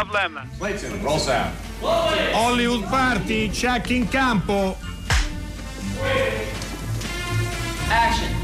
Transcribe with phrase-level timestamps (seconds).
[0.00, 0.48] No problem.
[0.56, 1.52] Clayton, roll sound.
[2.32, 4.78] Hollywood Party, check in campo.
[7.88, 8.34] Action.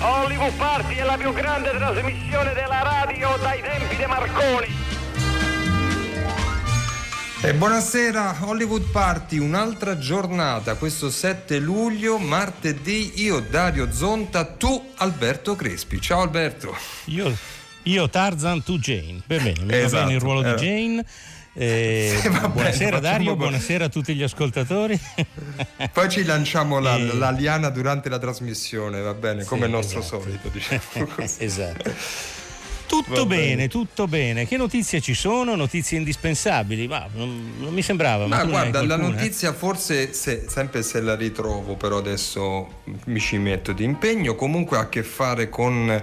[0.00, 4.66] Hollywood Party è la più grande trasmissione della radio dai tempi di Marconi.
[7.42, 15.56] E buonasera Hollywood Party, un'altra giornata, questo 7 luglio, martedì, io Dario Zonta, tu Alberto
[15.56, 15.98] Crespi.
[15.98, 16.76] Ciao Alberto.
[17.06, 17.34] Io,
[17.84, 19.20] io Tarzan, tu Jane.
[19.26, 20.54] Per bene, mi Esatto, bene il ruolo eh.
[20.54, 21.04] di Jane.
[21.52, 24.98] Eh, Sì, va bene, buonasera Dario, co- buonasera a tutti gli ascoltatori.
[25.92, 27.14] Poi ci lanciamo la, Eh.
[27.16, 30.20] la liana durante la trasmissione, va bene, come il nostro esatto.
[30.22, 30.80] solito, diciamo
[31.38, 31.92] esatto.
[32.90, 33.46] Tutto bene.
[33.46, 34.46] bene, tutto bene.
[34.48, 35.54] Che notizie ci sono?
[35.54, 36.88] Notizie indispensabili?
[36.88, 38.26] Ma non, non mi sembrava.
[38.26, 39.16] Ma, Ma guarda, la qualcuna?
[39.16, 44.76] notizia forse, se- sempre se la ritrovo, però adesso mi ci metto di impegno, comunque
[44.76, 46.02] ha a che fare con,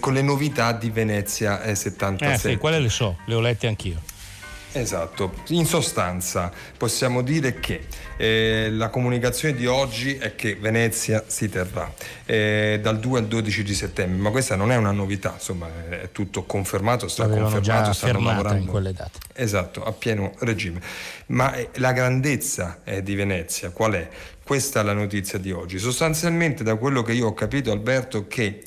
[0.00, 2.50] con le novità di Venezia eh, Eh 77.
[2.50, 4.00] sì, quelle le so, le ho lette anch'io.
[4.78, 7.86] Esatto, in sostanza possiamo dire che
[8.18, 11.90] eh, la comunicazione di oggi è che Venezia si terrà
[12.26, 16.10] eh, dal 2 al 12 di settembre, ma questa non è una novità, insomma è
[16.12, 19.18] tutto confermato, sta confermato, stanno lavorando in quelle date.
[19.32, 20.80] Esatto, a pieno regime.
[21.28, 24.08] Ma eh, la grandezza eh, di Venezia qual è?
[24.44, 25.78] Questa è la notizia di oggi.
[25.78, 28.62] Sostanzialmente da quello che io ho capito Alberto che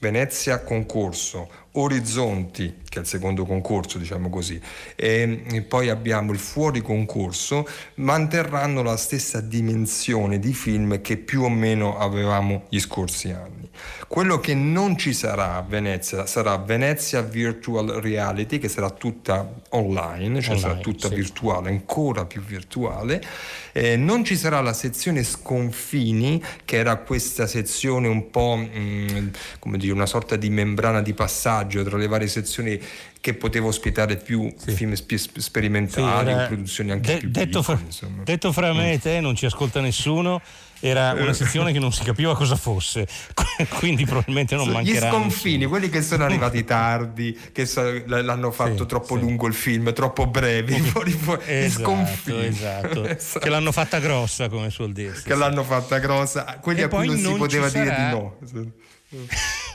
[0.00, 4.60] Venezia concorso, Orizzonti, che è il secondo concorso, diciamo così,
[4.96, 11.48] e poi abbiamo il fuori concorso, manterranno la stessa dimensione di film che più o
[11.48, 13.68] meno avevamo gli scorsi anni.
[14.12, 20.40] Quello che non ci sarà a Venezia sarà Venezia Virtual Reality, che sarà tutta online,
[20.42, 21.14] cioè sarà Online, tutta sì.
[21.14, 23.22] virtuale, ancora più virtuale.
[23.70, 29.28] Eh, non ci sarà la sezione sconfini, che era questa sezione un po' mm,
[29.60, 32.80] come dire, una sorta di membrana di passaggio tra le varie sezioni
[33.20, 34.72] che poteva ospitare più Sì.
[34.72, 38.22] film spi- sperimentali, Sì, era- produzioni anche de- più detto, fra, piccole, insomma.
[38.24, 40.40] detto fra me e te, non ci ascolta nessuno.
[40.82, 43.06] Era una sezione che non si capiva cosa fosse,
[43.78, 45.10] quindi probabilmente non Gli mancherà.
[45.10, 45.68] sconfini, nessuno.
[45.68, 49.20] quelli che sono arrivati tardi, che so- l'hanno fatto Sì, troppo sì.
[49.20, 52.46] lungo il film, troppo brevi, fuori- fuori- gli Esatto, sconfini.
[52.46, 53.04] esatto.
[53.04, 53.38] Esatto.
[53.40, 55.24] Che l'hanno fatta grossa, come suol dirsi.
[55.24, 57.86] Che l'hanno fatta grossa, quelli E a cui poi non si non poteva ci dire
[57.94, 58.38] sarà- di no.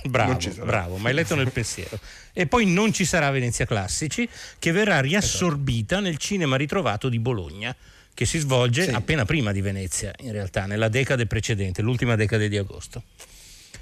[0.05, 0.65] Bravo, Non sarà.
[0.65, 1.99] bravo, ma hai letto nel pensiero.
[2.33, 4.27] E poi non ci sarà Venezia Classici,
[4.59, 7.75] che verrà riassorbita nel cinema ritrovato di Bologna,
[8.15, 8.89] che si svolge Sì.
[8.89, 13.03] appena prima di Venezia, in realtà, nella decade precedente, l'ultima decade di agosto.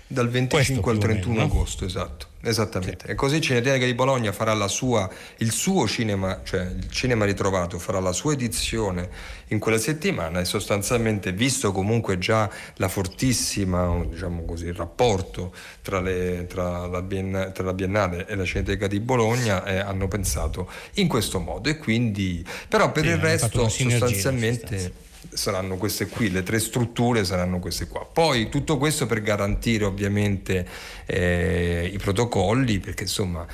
[0.05, 1.51] Dal 25 Questo al più o 31 meno, no?
[1.53, 3.07] agosto, esatto, esattamente.
[3.07, 7.79] E così Cineteca di Bologna farà la sua, il suo cinema, cioè il cinema ritrovato,
[7.79, 9.09] farà la sua edizione
[9.47, 15.99] in quella settimana e sostanzialmente, visto comunque già la fortissima, diciamo così, il rapporto tra,
[15.99, 20.69] le- tra la, Bien- tra la Biennale e la Cineteca di Bologna, eh, hanno pensato
[20.95, 26.43] in questo modo e quindi, però per Sì, il resto sostanzialmente saranno queste qui, le
[26.43, 28.05] tre strutture saranno queste qua.
[28.05, 30.67] Poi tutto questo per garantire ovviamente
[31.05, 33.45] eh, i protocolli, perché insomma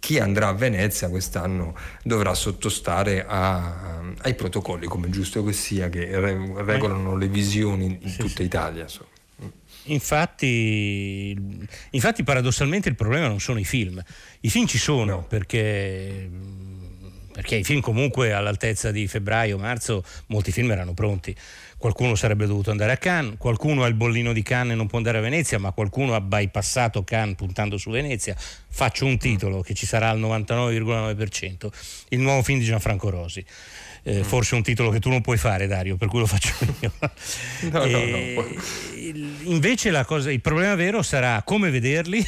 [0.00, 6.18] chi andrà a Venezia quest'anno dovrà sottostare a- ai protocolli, come giusto che sia, che
[6.18, 8.82] re- regolano le visioni in tutta Italia.
[8.84, 9.08] insomma.
[9.90, 11.34] Infatti,
[11.90, 14.02] infatti, paradossalmente, il problema non sono i film.
[14.40, 15.22] I film ci sono No.
[15.26, 16.28] perché,
[17.38, 21.32] perché i film, comunque, all'altezza di febbraio-marzo, molti film erano pronti.
[21.76, 24.98] Qualcuno sarebbe dovuto andare a Cannes, qualcuno ha il bollino di Cannes e non può
[24.98, 28.34] andare a Venezia, ma qualcuno ha bypassato Cannes puntando su Venezia.
[28.36, 31.68] Faccio un titolo che ci sarà al 99,9%,
[32.08, 33.44] il nuovo film di Gianfranco Rosi.
[34.02, 36.92] Eh, Forse un titolo che tu non puoi fare, Dario, per cui lo faccio io.
[37.70, 38.46] No, no, E- no.
[38.96, 42.24] il- invece la cosa- il problema vero sarà come vederli,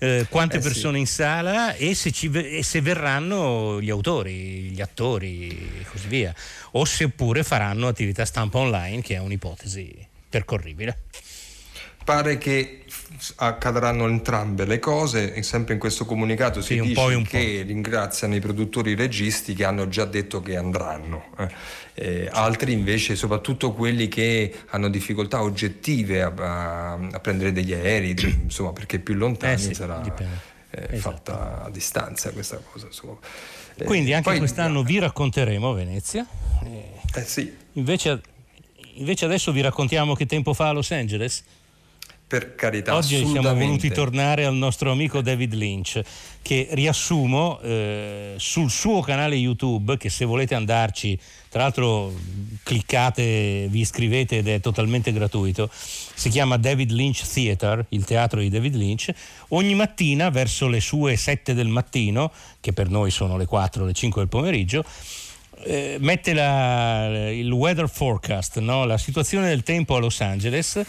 [0.00, 0.68] eh, quante Eh sì.
[0.68, 5.48] persone in sala e se, ci e se verranno gli autori, gli attori
[5.80, 6.34] e così via,
[6.72, 9.94] o seppure faranno attività stampa online, che è un'ipotesi
[10.28, 10.96] percorribile.
[12.10, 12.80] Pare che
[13.36, 18.40] accadranno entrambe le cose, e sempre in questo comunicato si Sì, dice che ringraziano i
[18.40, 21.48] produttori registi che hanno già detto che andranno, eh.
[21.94, 28.16] Eh, altri invece, soprattutto quelli che hanno difficoltà oggettive a, a- a prendere degli aerei,
[28.42, 30.02] insomma perché più lontani Eh sì, sarà
[30.70, 30.98] eh, Esatto.
[30.98, 32.86] fatta a distanza questa cosa.
[32.86, 33.18] insomma.
[33.76, 36.26] Eh, Quindi anche poi- quest'anno vi racconteremo Venezia.
[36.64, 38.20] Eh sì, invece,
[38.94, 41.44] invece adesso vi raccontiamo che tempo fa a Los Angeles.
[42.30, 42.94] Per carità.
[42.94, 46.00] Oggi siamo voluti tornare al nostro amico David Lynch,
[46.40, 51.18] che riassumo eh, sul suo canale YouTube, che se volete andarci,
[51.48, 52.14] tra l'altro
[52.62, 58.48] cliccate, vi iscrivete ed è totalmente gratuito, si chiama David Lynch Theater, il teatro di
[58.48, 59.12] David Lynch,
[59.48, 62.30] ogni mattina verso le sue 7 del mattino,
[62.60, 64.84] che per noi sono le 4 le 5 del pomeriggio,
[65.64, 68.84] eh, mette la, il weather forecast, no?
[68.84, 70.80] la situazione del tempo a Los Angeles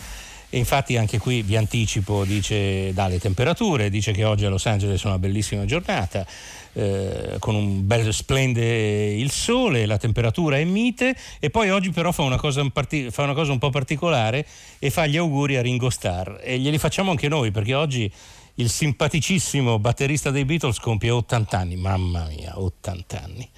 [0.53, 5.01] e infatti anche qui vi anticipo, dice, dà temperature, dice che oggi a Los Angeles
[5.01, 6.27] è una bellissima giornata,
[6.73, 12.11] eh, con un bel splende il sole, la temperatura è mite e poi oggi però
[12.11, 12.37] fa una,
[12.71, 14.45] parti- fa una cosa un po' particolare
[14.77, 18.11] e fa gli auguri a Ringo Starr e glieli facciamo anche noi perché oggi
[18.55, 23.49] il simpaticissimo batterista dei Beatles compie 80 anni, mamma mia, 80 anni.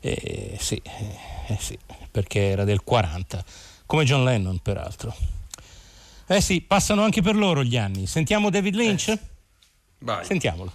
[0.00, 0.78] Eh, sì,
[1.48, 1.78] eh, sì,
[2.10, 3.42] perché era del 40,
[3.86, 5.14] come John Lennon peraltro.
[6.26, 8.06] Eh sì, passano anche per loro gli anni.
[8.06, 9.08] Sentiamo David Lynch?
[9.08, 9.18] Eh.
[9.98, 10.24] Vai.
[10.24, 10.72] Sentiamolo.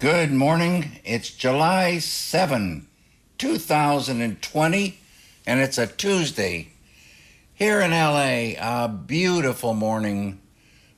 [0.00, 0.98] Good morning.
[1.04, 2.88] It's July 7,
[3.36, 4.98] 2020,
[5.46, 6.72] and it's a Tuesday.
[7.54, 10.40] Here in LA, a beautiful morning.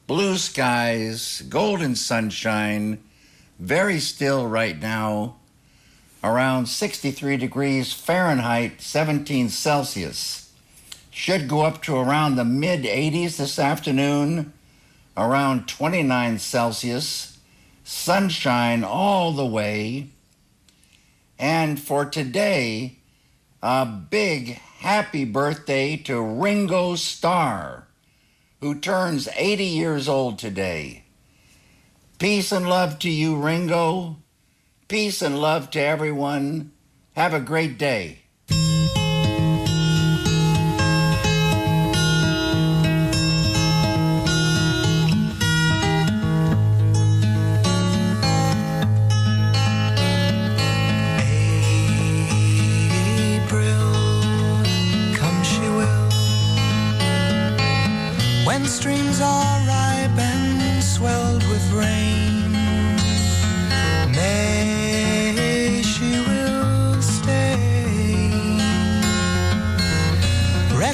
[0.07, 3.03] Blue skies, golden sunshine,
[3.59, 5.35] very still right now.
[6.23, 10.44] Around 63 degrees Fahrenheit, 17 Celsius.
[11.17, 14.53] Should go up to around the mid 80s this afternoon,
[15.17, 17.39] around 29 Celsius.
[17.85, 20.09] Sunshine all the way.
[21.39, 22.97] And for today,
[23.63, 27.87] a big happy birthday to Ringo Starr,
[28.61, 31.05] who turns 80 years old today.
[32.19, 34.17] Peace and love to you, Ringo.
[34.89, 36.73] Peace and love to everyone.
[37.15, 38.24] Have a great day.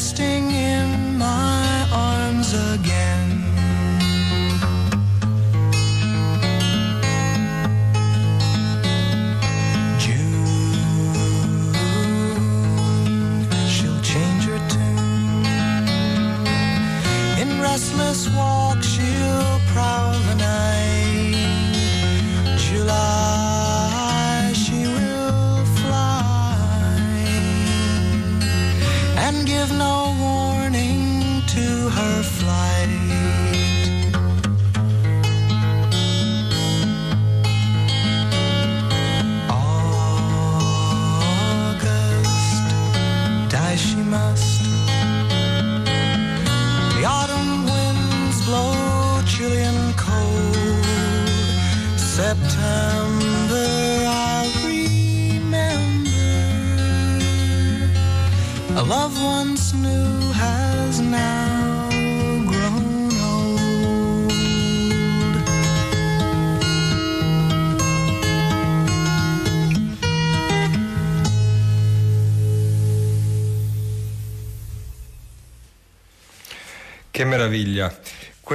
[0.00, 3.29] resting in my arms again.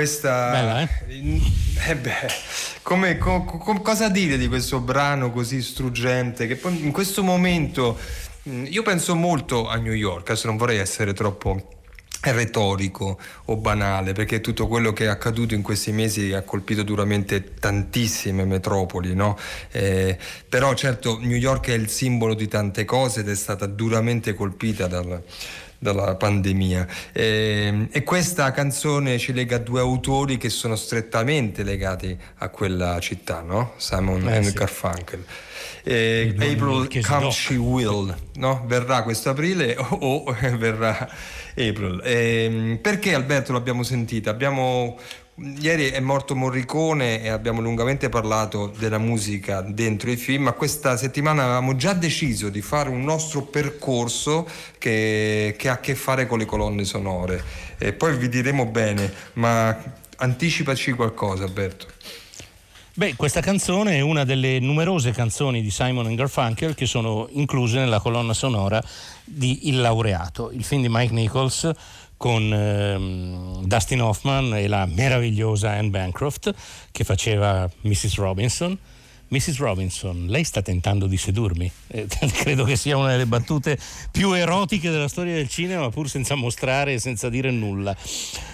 [0.05, 0.51] Questa...
[0.51, 0.89] Bella, eh?
[1.89, 2.27] eh beh,
[2.83, 7.97] come, co, co, cosa dire di questo brano così struggente che poi in questo momento
[8.47, 11.73] mm, io penso molto a New York, adesso non vorrei essere troppo
[12.21, 17.53] retorico o banale perché tutto quello che è accaduto in questi mesi ha colpito duramente
[17.59, 19.37] tantissime metropoli no?
[19.69, 20.17] eh,
[20.49, 24.87] però certo New York è il simbolo di tante cose ed è stata duramente colpita
[24.87, 25.21] dal,
[25.85, 26.87] dalla pandemia.
[27.11, 27.23] E,
[27.67, 32.99] ehm, e, questa canzone ci lega a due autori che sono strettamente legati a quella
[32.99, 33.73] città, no?
[33.77, 34.53] Simon eh, e sì.
[34.53, 35.23] Garfunkel.
[35.83, 38.63] E, April Come She Will, no?
[38.65, 41.07] Verrà questo aprile o, o verrà
[41.51, 42.01] April.
[42.03, 44.31] E, ehm, perché Alberto l'abbiamo sentita?
[44.31, 44.97] Abbiamo
[45.37, 50.95] Ieri è morto Morricone e abbiamo lungamente parlato della musica dentro i film, ma questa
[50.95, 56.25] settimana avevamo già deciso di fare un nostro percorso che, che ha a che fare
[56.25, 57.43] con le colonne sonore.
[57.77, 59.77] E poi vi diremo bene, ma
[60.15, 61.87] anticipaci qualcosa Alberto.
[62.97, 67.99] Beh, questa canzone è una delle numerose canzoni di Simon Garfunkel che sono incluse nella
[67.99, 68.81] colonna sonora
[69.25, 71.69] di Il laureato, il film di Mike Nichols
[72.17, 76.53] con ehm, Dustin Hoffman e la meravigliosa Anne Bancroft
[76.91, 78.17] che faceva Mrs.
[78.17, 78.77] Robinson.
[79.27, 79.57] Mrs.
[79.57, 81.69] Robinson, lei sta tentando di sedurmi.
[81.87, 83.77] Eh, credo che sia una delle battute
[84.11, 87.95] più erotiche della storia del cinema, pur senza mostrare e senza dire nulla.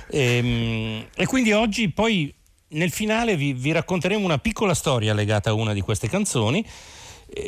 [0.10, 2.34] E, ehm, e quindi oggi poi
[2.70, 6.66] nel finale vi, vi racconteremo una piccola storia legata a una di queste canzoni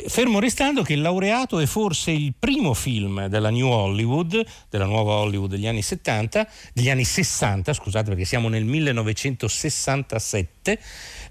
[0.06, 5.14] fermo restando che il laureato è forse il primo film della New Hollywood, della nuova
[5.14, 10.78] Hollywood degli anni 70, degli anni 60, scusate perché siamo nel 1967,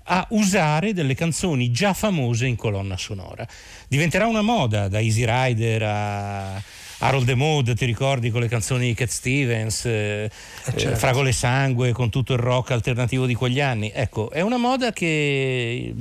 [0.05, 3.47] a usare delle canzoni già famose in colonna sonora.
[3.87, 6.61] Diventerà una moda da Easy Rider a
[6.99, 10.29] Harold the Mood, ti ricordi con le canzoni di Cat Stevens, eh,
[10.65, 10.97] eh, certo.
[10.97, 13.91] Fragole Sangue, con tutto il rock alternativo di quegli anni.
[13.93, 15.93] Ecco, è una moda che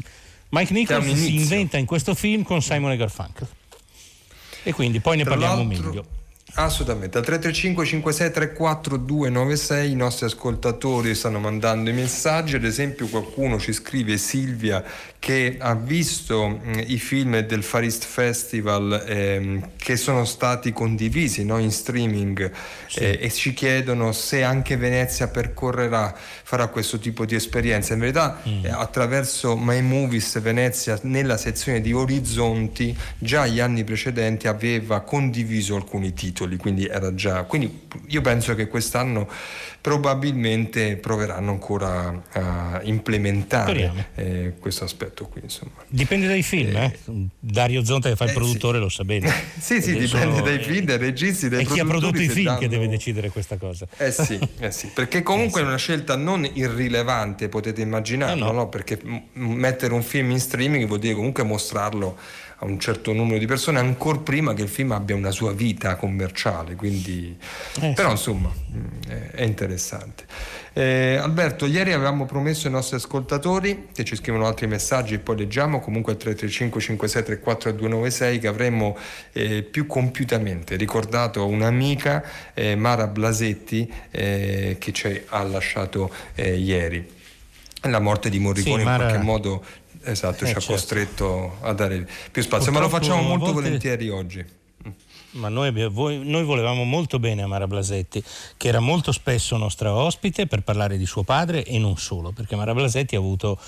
[0.52, 3.48] Mike Nichols si inventa in questo film con Simon e Garfunkel.
[4.64, 6.04] E quindi poi ne Tra parliamo meglio.
[6.54, 13.58] Assolutamente, al 335 5634 296 i nostri ascoltatori stanno mandando i messaggi, ad esempio qualcuno
[13.58, 14.84] ci scrive Silvia
[15.18, 21.42] che ha visto mh, i film del Far East Festival ehm, che sono stati condivisi
[21.42, 22.50] no, in streaming
[22.86, 22.98] sì.
[22.98, 26.14] eh, e ci chiedono se anche Venezia percorrerà,
[26.52, 27.94] farà questo tipo di esperienza.
[27.94, 28.66] In verità mm.
[28.66, 35.76] eh, attraverso My Movies Venezia nella sezione di Orizzonti già gli anni precedenti aveva condiviso
[35.76, 37.44] alcuni titoli, quindi era già...
[37.44, 39.30] Quindi io penso che quest'anno
[39.82, 45.40] probabilmente proveranno ancora a implementare eh, questo aspetto qui.
[45.42, 45.72] Insomma.
[45.88, 46.84] Dipende dai film, eh.
[46.84, 47.12] eh?
[47.38, 48.84] Dario Zonta che fa il eh, produttore sì.
[48.84, 49.28] lo sa bene.
[49.58, 52.46] sì, sì, dipende sono, dai film, dai registi, dai È chi ha prodotto i film
[52.46, 52.58] danno...
[52.60, 53.88] che deve decidere questa cosa.
[53.96, 55.66] Eh sì, eh sì perché comunque eh, sì.
[55.66, 58.52] è una scelta non irrilevante, potete immaginarlo, no.
[58.52, 58.68] no?
[58.68, 59.00] perché
[59.32, 62.16] mettere un film in streaming vuol dire comunque mostrarlo
[62.58, 65.96] a un certo numero di persone ancora prima che il film abbia una sua vita
[65.96, 67.36] commerciale quindi
[67.94, 68.52] però insomma
[69.34, 69.71] è interessante
[70.74, 75.36] eh, Alberto ieri avevamo promesso ai nostri ascoltatori che ci scrivono altri messaggi e poi
[75.36, 78.96] leggiamo comunque al 335 5634 296 che avremmo
[79.32, 82.24] eh, più compiutamente ricordato un'amica
[82.54, 87.20] eh, Mara Blasetti eh, che ci ha lasciato eh, ieri
[87.82, 89.02] la morte di Morricone sì, Mara...
[89.02, 89.64] in qualche modo
[90.04, 90.72] Esatto, eh, ci ha certo.
[90.72, 94.44] costretto a dare più spazio, Purtroppo ma lo facciamo molto volentieri oggi.
[95.32, 98.22] Ma noi, noi, volevamo molto bene a Mara Blasetti,
[98.56, 102.54] che era molto spesso nostra ospite per parlare di suo padre e non solo, perché
[102.54, 103.58] Mara Blasetti ha avuto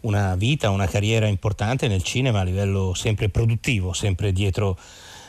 [0.00, 4.76] una vita, una carriera importante nel cinema a livello sempre produttivo, sempre dietro,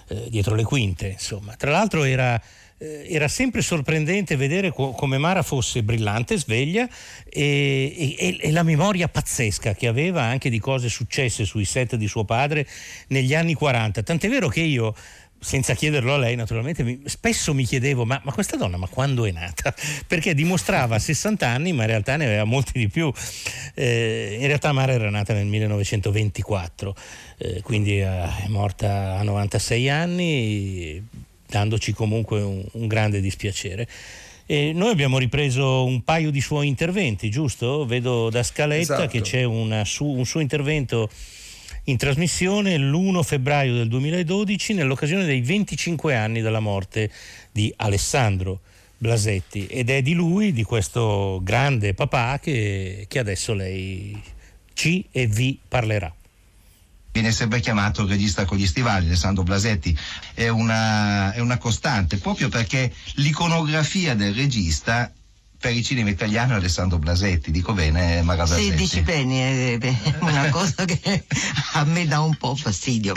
[0.08, 1.10] eh, dietro le quinte.
[1.10, 1.56] Insomma.
[1.56, 2.42] Tra l'altro era
[2.84, 6.88] eh, era sempre sorprendente vedere co- come Mara fosse brillante, sveglia
[7.30, 12.08] e, e, e, la memoria pazzesca che aveva anche di cose successe sui set di
[12.08, 12.68] suo padre
[13.08, 14.04] negli anni 40.
[14.04, 14.94] Tant'è vero che io
[15.44, 19.26] senza chiederlo a lei naturalmente, mi, spesso mi chiedevo ma, ma, questa donna ma quando
[19.26, 19.74] è nata?
[20.08, 23.12] Perché dimostrava 60 anni ma in realtà ne aveva molti di più.
[23.76, 26.96] Eh, in realtà Mara era nata nel 1924,
[27.38, 31.08] eh, quindi è morta a 96 anni
[31.48, 33.88] dandoci comunque un, un grande dispiacere.
[34.46, 37.86] E noi abbiamo ripreso un paio di suoi interventi, giusto?
[37.86, 39.08] Vedo da scaletta esatto.
[39.08, 41.10] che c'è una, un suo intervento
[41.86, 47.12] in trasmissione l'1 febbraio del 2012 nell'occasione dei 25 anni della morte
[47.52, 48.62] di Alessandro
[48.98, 49.68] Blasetti.
[49.68, 54.22] Ed è di lui, di questo grande papà che, che adesso lei
[54.74, 56.14] ci e vi parlerà.
[57.12, 59.96] Viene sempre chiamato il regista con gli stivali, Alessandro Blasetti,
[60.34, 65.14] è una, è una costante, proprio perché l'iconografia del regista
[65.64, 68.72] per il cinema italiano Alessandro Blasetti, dico bene Mara Blasetti?
[68.72, 71.24] Sì, dici bene, è una cosa che
[71.76, 73.14] a me dà un po' fastidio,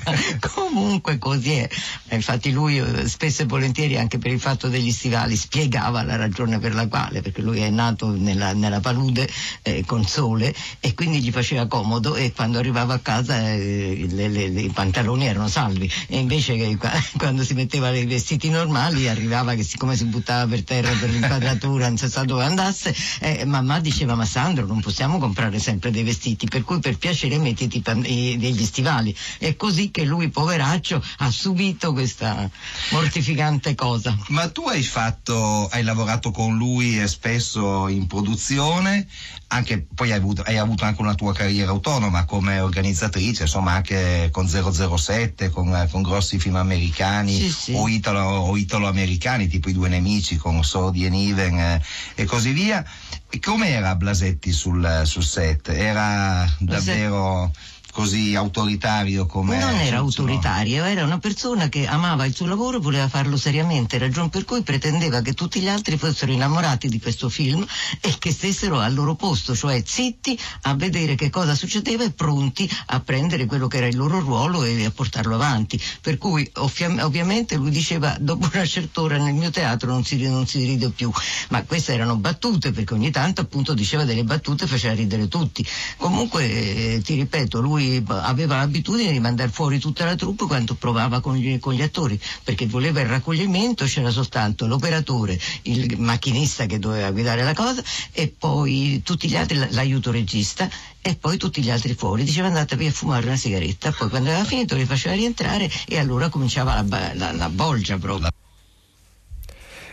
[0.54, 1.68] comunque così è.
[2.08, 6.58] Infatti lui eh, spesso e volentieri anche per il fatto degli stivali spiegava la ragione
[6.58, 9.28] per la quale, perché lui è nato nella, nella palude
[9.60, 14.28] eh, con sole e quindi gli faceva comodo e quando arrivava a casa eh, le,
[14.28, 16.78] le, i pantaloni erano salvi e invece che,
[17.18, 21.88] quando si metteva i vestiti normali arrivava che siccome si buttava per terra per l'inquadratura
[21.90, 26.46] non sa dove andasse, eh, mamma diceva ma Sandro non possiamo comprare sempre dei vestiti,
[26.46, 29.14] per cui per piacere mettiti degli stivali.
[29.38, 32.48] È così che lui, poveraccio, ha subito questa
[32.90, 34.16] mortificante cosa.
[34.28, 39.06] Ma tu hai fatto, hai lavorato con lui spesso in produzione,
[39.52, 44.28] anche, poi hai avuto, hai avuto, anche una tua carriera autonoma come organizzatrice, insomma anche
[44.30, 47.72] con 007, con, con grossi film americani sì, sì.
[47.74, 51.82] O, italo, o italo-americani, tipo I due nemici con Sordi e Niven eh,
[52.14, 52.84] e così via.
[53.28, 55.68] E com'era Blasetti sul, sul set?
[55.68, 57.52] Era davvero
[57.90, 59.58] così autoritario come...
[59.58, 63.98] Non era autoritario, era una persona che amava il suo lavoro e voleva farlo seriamente,
[63.98, 67.66] ragion per cui pretendeva che tutti gli altri fossero innamorati di questo film
[68.00, 72.68] e che stessero al loro posto, cioè zitti a vedere che cosa succedeva e pronti
[72.86, 75.80] a prendere quello che era il loro ruolo e a portarlo avanti.
[76.00, 80.20] Per cui ovvia- ovviamente lui diceva dopo una certa ora nel mio teatro non si,
[80.28, 81.10] non si ride più,
[81.48, 85.66] ma queste erano battute perché ogni tanto appunto diceva delle battute e faceva ridere tutti.
[85.96, 90.74] Comunque eh, ti ripeto, lui lui aveva l'abitudine di mandare fuori tutta la troupe quando
[90.74, 96.66] provava con gli, con gli attori, perché voleva il raccoglimento, c'era soltanto l'operatore, il macchinista
[96.66, 97.82] che doveva guidare la cosa
[98.12, 100.68] e poi tutti gli altri, l'aiuto regista
[101.00, 102.24] e poi tutti gli altri fuori.
[102.24, 105.98] Diceva andate via a fumare una sigaretta, poi quando aveva finito li faceva rientrare e
[105.98, 108.28] allora cominciava la, la, la bolgia proprio.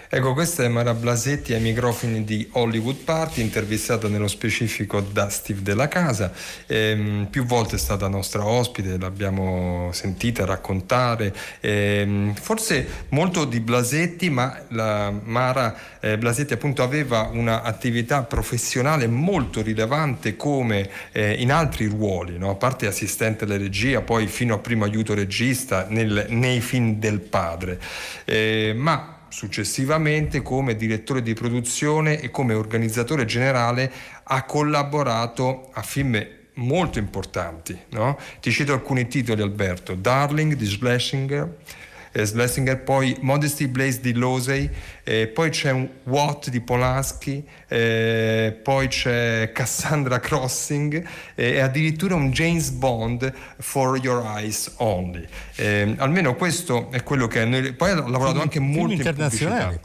[0.10, 5.62] Ecco, questa è Mara Blasetti ai microfoni di Hollywood Party, intervistata nello specifico da Steve
[5.62, 6.32] Della Casa.
[6.66, 14.30] Ehm, più volte è stata nostra ospite, l'abbiamo sentita raccontare, ehm, forse molto di Blasetti,
[14.30, 21.86] ma la Mara eh, Blasetti appunto aveva un'attività professionale molto rilevante come eh, in altri
[21.88, 22.52] ruoli, no?
[22.52, 27.20] a parte assistente alla regia, poi fino a primo aiuto regista nel, nei film del
[27.20, 27.78] padre.
[28.24, 33.92] Eh, ma successivamente come direttore di produzione e come organizzatore generale
[34.24, 37.78] ha collaborato a film molto importanti.
[37.90, 38.18] No?
[38.40, 41.56] Ti cito alcuni titoli Alberto, Darling di Schlesinger,
[42.12, 44.70] eh, Schlesinger, poi Modesty Blaze di Losey,
[45.04, 52.16] eh, poi c'è un What di Polanski, eh, poi c'è Cassandra Crossing eh, e addirittura
[52.16, 55.26] un James Bond For Your Eyes Only.
[55.56, 57.46] Eh, almeno questo è quello che...
[57.46, 59.80] Noi, poi ha lavorato anche molto in internazionali.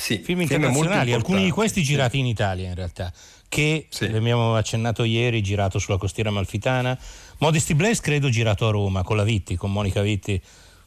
[0.00, 3.12] Sì, film internazionali, alcuni di questi girati in Italia in realtà,
[3.48, 4.04] che sì.
[4.04, 6.98] abbiamo accennato ieri, girato sulla costiera malfitana.
[7.38, 10.40] Modesty Blaze credo girato a Roma con la Vitti, con Monica Vitti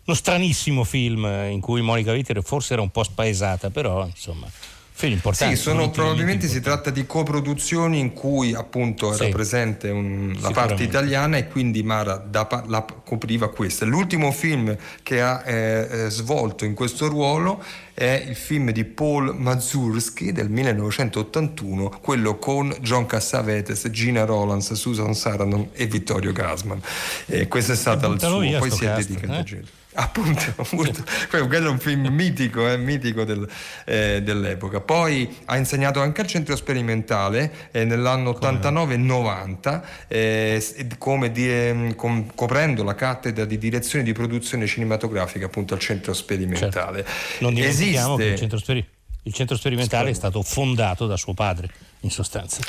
[0.05, 4.47] uno stranissimo film in cui Monica Vitti forse era un po' spaesata, però insomma
[4.95, 5.55] film importante.
[5.55, 10.51] Sì, sono, probabilmente si tratta di coproduzioni in cui appunto era sì, presente un, la
[10.51, 13.85] parte italiana e quindi Mara da, la copriva questa.
[13.85, 17.61] L'ultimo film che ha eh, eh, svolto in questo ruolo
[17.93, 25.15] è il film di Paul Mazursky del 1981, quello con John Cassavetes, Gina Rolands, Susan
[25.15, 26.79] Sarandon e Vittorio Gasman.
[27.25, 29.81] Eh, questo è stato il suo, poi si è dedicato eh?
[29.93, 30.41] Appunto,
[31.29, 33.47] quello è un film mitico, eh, mitico del,
[33.85, 34.79] eh, dell'epoca.
[34.79, 42.33] Poi ha insegnato anche al centro sperimentale eh, nell'anno 89-90, eh, come di, ehm, com,
[42.33, 47.03] coprendo la cattedra di direzione di produzione cinematografica appunto al centro sperimentale.
[47.03, 47.43] Certo.
[47.43, 48.23] Non dimentichiamo Esiste...
[48.23, 48.87] che il centro, speri-
[49.23, 51.69] il centro sperimentale è stato fondato da suo padre,
[52.01, 52.61] in sostanza.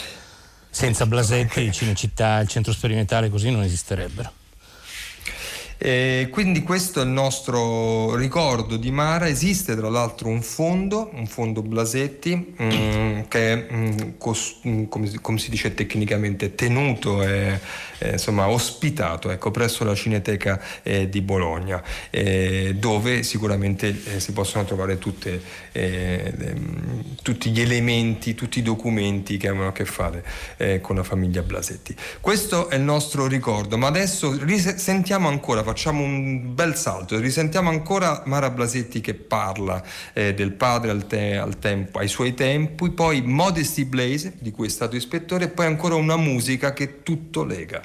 [0.71, 4.43] Senza Blasetti, il Cinecittà, il centro sperimentale così non esisterebbero.
[5.79, 9.29] E quindi questo è il nostro ricordo di Mara.
[9.29, 15.11] Esiste tra l'altro un fondo, un fondo Blasetti, mm, che è mm, cos- mm, come,
[15.21, 17.59] come, si dice tecnicamente tenuto e
[17.99, 24.33] eh, insomma ospitato ecco, presso la Cineteca eh, di Bologna, eh, dove sicuramente eh, si
[24.33, 25.41] possono trovare tutte,
[25.73, 26.33] eh,
[27.23, 30.25] tutti gli elementi, tutti i documenti che hanno a che fare
[30.57, 31.95] eh, con la famiglia Blasetti.
[32.21, 34.39] Questo è il nostro ricordo, ma adesso
[34.77, 40.91] sentiamo ancora facciamo un bel salto, risentiamo ancora Mara Blasetti che parla eh, del padre
[40.91, 45.47] al, te- al tempo, ai suoi tempi, poi Modesty Blaze, di cui è stato ispettore,
[45.47, 47.83] e poi ancora una musica che tutto lega.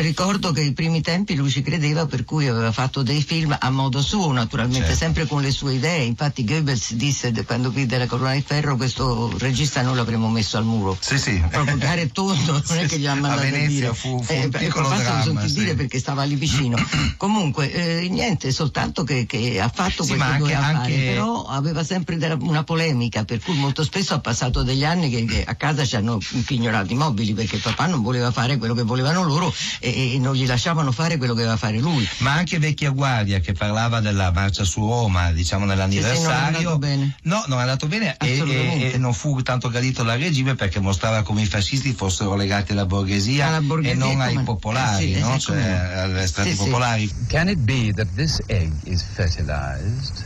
[0.00, 3.70] Ricordo che ai primi tempi lui ci credeva per cui aveva fatto dei film a
[3.70, 4.96] modo suo, naturalmente, certo.
[4.96, 6.04] sempre con le sue idee.
[6.04, 10.64] Infatti Goebbels disse quando vide la Corona di Ferro questo regista noi l'avremmo messo al
[10.64, 10.96] muro.
[11.00, 11.42] Sì, sì.
[11.50, 14.44] Proprio gare tondo, non sì, è che gli ha mandato a Venezia fu, fu eh,
[14.44, 15.54] un piccolo dramma, sentì sì.
[15.54, 16.76] dire perché stava lì vicino.
[17.16, 20.92] Comunque, eh, niente, soltanto che, che ha fatto sì, quello che doveva anche...
[20.92, 25.24] fare, però aveva sempre una polemica, per cui molto spesso ha passato degli anni che,
[25.24, 28.82] che a casa ci hanno pignorato i mobili perché papà non voleva fare quello che
[28.82, 32.08] volevano loro e, e non gli lasciavano fare quello che doveva fare lui.
[32.18, 36.78] Ma anche Vecchia Guardia che parlava della marcia su Roma, diciamo nell'anniversario.
[36.80, 37.12] Sì, sì.
[37.22, 40.80] No, non è andato bene e, e, e, non fu tanto gradito dal regime perché
[40.80, 45.16] mostrava come i fascisti fossero legati alla borghesia, alla borghesia e non ai popolari, eh,
[45.16, 45.38] sì, no?
[45.38, 47.10] cioè alle strati popolari.
[47.28, 50.24] Can it be that this egg is fertilized?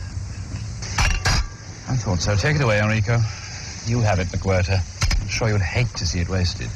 [1.89, 2.35] I thought so.
[2.35, 3.19] Take it away, Enrico.
[3.85, 4.81] You have it, McWhirter.
[5.21, 6.69] I'm sure you'd hate to see it wasted.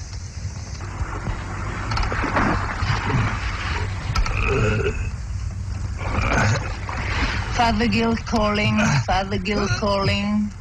[7.58, 8.78] Father Gill calling.
[9.08, 10.52] Father Gill calling.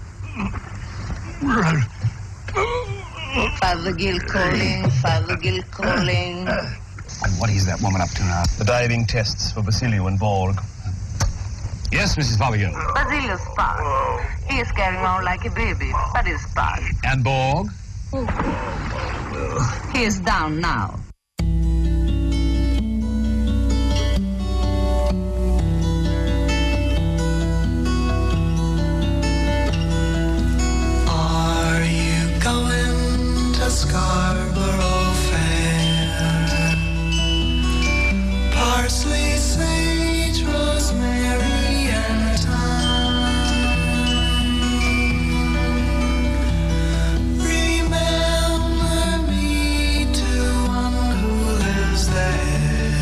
[3.60, 4.90] Father Gill calling.
[5.02, 6.48] Father Gill calling.
[6.48, 8.44] And what is that woman up to now?
[8.58, 10.56] The diving tests for Basilio and Borg.
[11.92, 12.38] Yes, Mrs.
[12.38, 12.72] Fothergill.
[12.94, 14.26] Basilius Spark.
[14.48, 16.80] He is carrying on like a baby, but is Spark.
[17.04, 17.68] And Borg?
[19.92, 20.98] He is down now.
[33.96, 36.76] Scarborough Fair?
[38.52, 43.62] Parsley, sage, rosemary, and thyme.
[47.38, 48.98] Remember
[49.30, 50.32] me to
[50.68, 51.34] one who
[51.66, 52.94] lives there.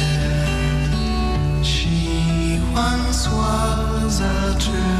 [1.64, 4.93] She once was a true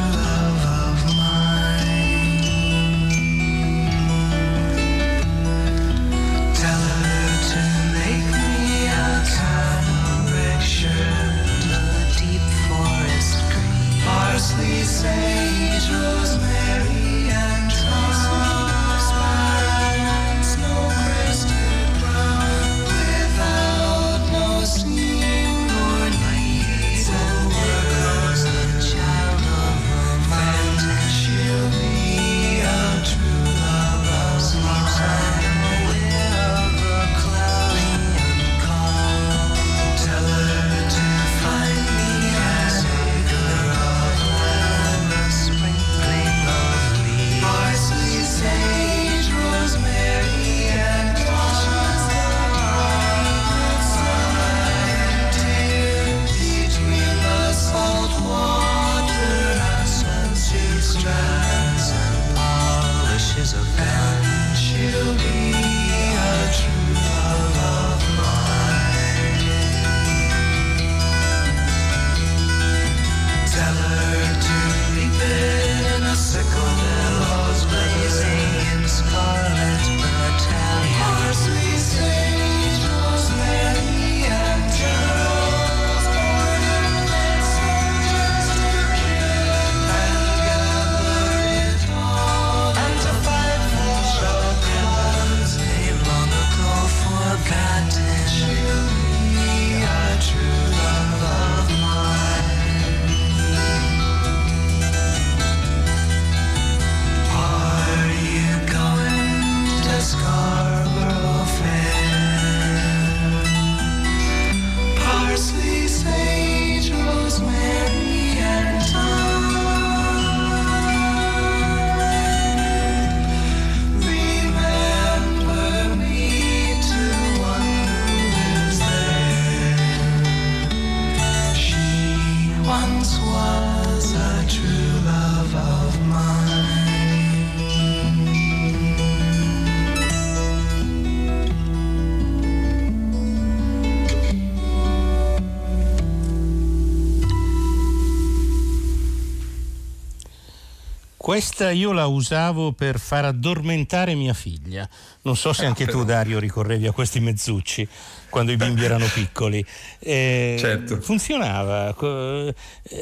[151.35, 154.87] Questa io la usavo per far addormentare mia figlia.
[155.23, 157.85] Non so se anche tu, Dario, ricorrevi a questi mezzucci
[158.29, 159.63] quando i bimbi erano piccoli.
[159.99, 161.01] Eh, Certo.
[161.01, 161.89] Funzionava.
[161.89, 162.55] Eh,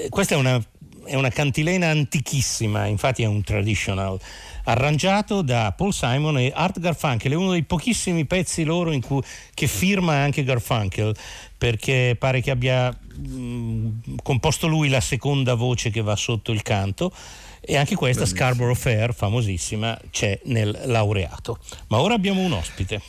[0.10, 0.60] Questa è una,
[1.06, 4.20] è una cantilena antichissima, infatti è un traditional,
[4.64, 7.34] arrangiato da Paul Simon e Art Garfunkel.
[7.34, 9.22] È uno dei pochissimi pezzi loro in cui,
[9.54, 11.16] che firma anche Garfunkel,
[11.56, 17.14] perché pare che abbia mh, composto lui la seconda voce che va sotto il canto.
[17.66, 21.60] E anche questa Scarborough Fair, famosissima, c'è nel laureato.
[21.88, 23.02] Ma ora abbiamo un ospite.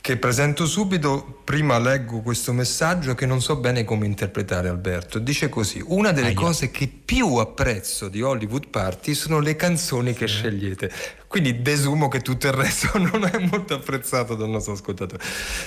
[0.00, 5.18] Che presento subito, prima leggo questo messaggio che non so bene come interpretare Alberto.
[5.18, 6.36] Dice così, una delle Aia.
[6.36, 10.90] cose che più apprezzo di Hollywood Party sono le canzoni che scegliete.
[11.26, 15.22] Quindi desumo che tutto il resto non è molto apprezzato dal nostro ascoltatore.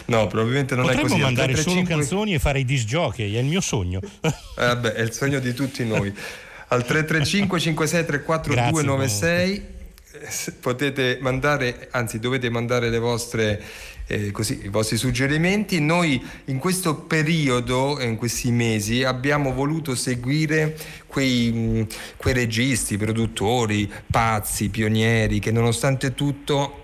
[0.06, 1.22] No, probabilmente non Potremmo è così.
[1.22, 4.00] Al mandare solo 335 canzoni e fare i disc jockey, è il mio sogno.
[4.22, 6.12] Eh, vabbè, è il sogno di tutti noi.
[6.72, 9.66] Al 335 56 34 Grazie, 296
[10.12, 13.62] eh, potete mandare, anzi dovete mandare le vostre
[14.08, 15.82] eh, così, i vostri suggerimenti.
[15.82, 24.70] Noi in questo periodo, in questi mesi, abbiamo voluto seguire quei, quei registi, produttori, pazzi,
[24.70, 26.81] pionieri che nonostante tutto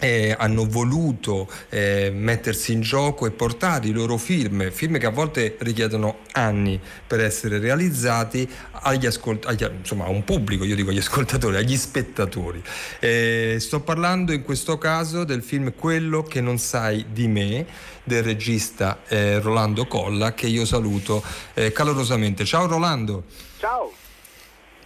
[0.00, 5.10] eh, hanno voluto eh, mettersi in gioco e portare i loro film, film che a
[5.10, 8.48] volte richiedono anni per essere realizzati,
[8.82, 12.62] agli ascolt- agli, insomma, a un pubblico, io dico agli ascoltatori, agli spettatori.
[12.98, 17.66] Eh, sto parlando in questo caso del film Quello che non sai di me
[18.02, 21.22] del regista eh, Rolando Colla che io saluto
[21.54, 22.44] eh, calorosamente.
[22.44, 23.24] Ciao Rolando.
[23.58, 23.92] Ciao.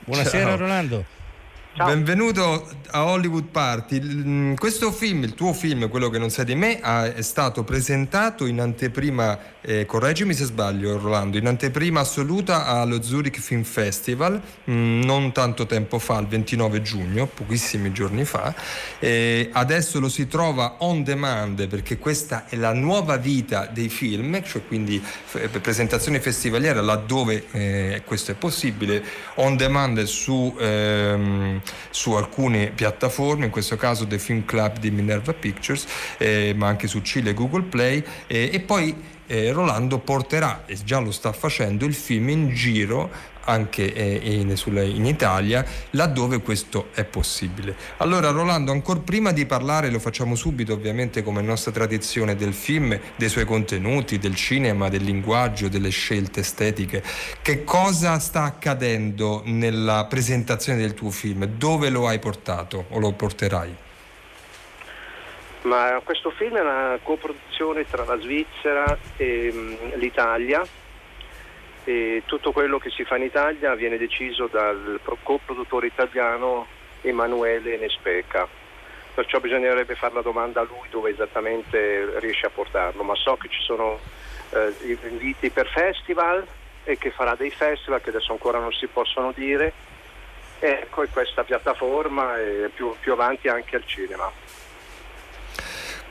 [0.05, 0.57] Buonasera Ciao.
[0.57, 1.05] Rolando.
[1.77, 1.89] Ciao.
[1.89, 4.01] Benvenuto a Hollywood Party.
[4.01, 8.47] Mm, questo film, il tuo film, quello che non sai di me, è stato presentato
[8.47, 15.03] in anteprima, eh, correggimi se sbaglio Rolando, in anteprima assoluta allo Zurich Film Festival, mm,
[15.03, 18.55] non tanto tempo fa, il 29 giugno, pochissimi giorni fa.
[19.01, 24.41] Eh, adesso lo si trova on demand perché questa è la nuova vita dei film,
[24.45, 29.03] cioè quindi f- presentazioni festivaliere laddove eh, questo è possibile,
[29.37, 30.55] on demand su...
[30.61, 35.87] Ehm, su alcune piattaforme, in questo caso The Film Club di Minerva Pictures,
[36.19, 38.95] eh, ma anche su Cile e Google Play eh, e poi
[39.27, 44.55] eh, Rolando porterà, e già lo sta facendo, il film in giro anche eh, in,
[44.75, 47.75] in, Italia, laddove questo è possibile.
[47.99, 52.99] Allora Rolando, ancora prima di parlare, lo facciamo subito ovviamente come nostra tradizione del film,
[53.17, 57.03] dei suoi contenuti, del cinema, del linguaggio, delle scelte estetiche,
[57.43, 61.45] che cosa sta accadendo nella presentazione del tuo film?
[61.47, 63.77] Dove lo hai portato o lo porterai?
[65.63, 70.63] Ma questo film è una coproduzione tra la Svizzera e um, l'Italia
[71.85, 76.67] e tutto quello che si fa in Italia viene deciso dal coproduttore italiano
[77.03, 78.49] Emanuele Nespeca.
[79.15, 83.49] Perciò bisognerebbe fare la domanda a lui dove esattamente riesce a portarlo, ma so che
[83.49, 84.01] ci sono
[84.51, 84.75] eh,
[85.09, 86.45] inviti per festival
[86.85, 89.73] e che farà dei festival che adesso ancora non si possono dire.
[90.59, 94.31] Ecco, e questa piattaforma e più, più avanti anche al cinema.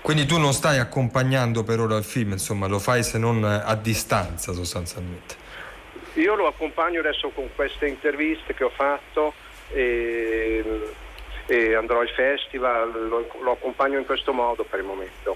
[0.01, 3.75] Quindi tu non stai accompagnando per ora il film, insomma, lo fai se non a
[3.75, 5.42] distanza sostanzialmente.
[6.13, 9.33] Io lo accompagno adesso con queste interviste che ho fatto
[9.69, 10.63] e,
[11.47, 15.35] e andrò al festival, lo, lo, accompagno in questo modo per il momento.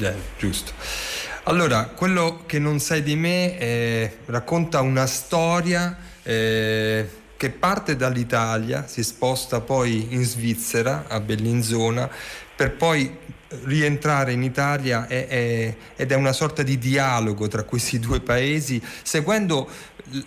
[0.00, 0.72] Eh, giusto.
[1.44, 8.86] Allora, quello che non sai di me eh, racconta una storia eh, che parte dall'Italia,
[8.86, 12.08] si sposta poi in Svizzera, a Bellinzona,
[12.56, 13.18] per poi
[13.64, 18.82] rientrare in Italia è, è, ed è una sorta di dialogo tra questi due paesi,
[19.02, 19.68] seguendo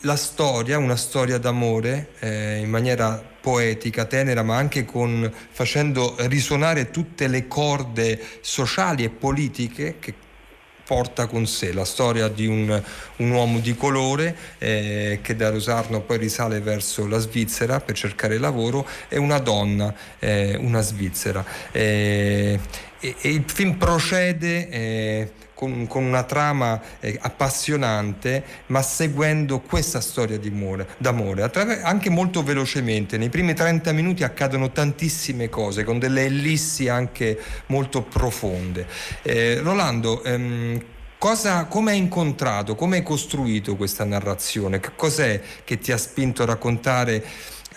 [0.02, 6.90] la storia, una storia d'amore eh, in maniera poetica, tenera, ma anche con, facendo risuonare
[6.90, 10.14] tutte le corde sociali e politiche che
[10.88, 12.82] porta con sé la storia di un,
[13.18, 18.38] un uomo di colore eh, che da Rosarno poi risale verso la Svizzera per cercare
[18.38, 21.44] lavoro e una donna, eh, una svizzera.
[21.74, 22.58] Eh,
[23.22, 30.40] e, il film procede eh, con, con, una trama eh, appassionante, ma seguendo questa storia
[30.46, 33.18] amore, d'amore, attraver- anche molto velocemente.
[33.18, 38.86] Nei primi 30 minuti accadono tantissime cose, con delle ellissi anche molto profonde.
[39.24, 40.84] Eh, Rolando, ehm,
[41.20, 44.80] come hai incontrato, come hai costruito questa narrazione?
[44.80, 47.24] Che cos'è che ti ha spinto a raccontare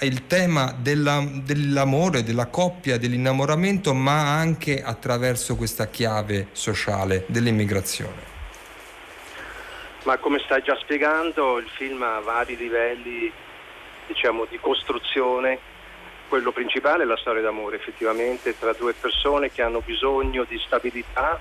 [0.00, 8.28] il tema della, dell'amore, della coppia, dell'innamoramento, ma anche attraverso questa chiave sociale dell'immigrazione.
[10.04, 13.30] Ma come stai già spiegando, il film ha vari livelli
[14.06, 15.58] diciamo, di costruzione.
[16.28, 21.38] Quello principale è la storia d'amore, effettivamente, tra due persone che hanno bisogno di stabilità